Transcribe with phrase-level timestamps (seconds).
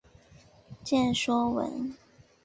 [0.83, 1.95] 见说文。